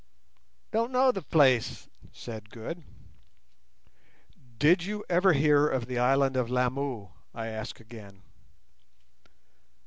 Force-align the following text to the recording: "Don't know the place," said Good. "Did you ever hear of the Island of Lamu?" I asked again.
"Don't 0.71 0.91
know 0.91 1.11
the 1.11 1.21
place," 1.21 1.87
said 2.11 2.49
Good. 2.49 2.81
"Did 4.57 4.83
you 4.83 5.05
ever 5.09 5.33
hear 5.33 5.67
of 5.67 5.85
the 5.85 5.99
Island 5.99 6.35
of 6.35 6.49
Lamu?" 6.49 7.09
I 7.35 7.49
asked 7.49 7.79
again. 7.79 8.23